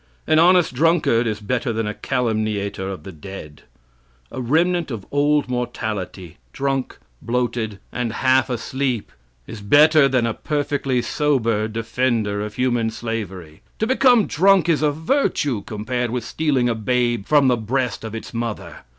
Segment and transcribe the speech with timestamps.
[0.25, 3.61] An honest drunkard is better than a calumniator of the dead.
[4.31, 9.11] "A remnant of old mortality drunk, bloated, and half asleep,"
[9.45, 13.61] is better than a perfectly sober defender of human slavery.
[13.77, 18.15] To become drunk is a virtue compared with stealing a babe from the breast of
[18.15, 18.77] its mother.